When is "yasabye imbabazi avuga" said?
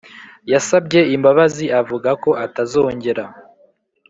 0.51-2.09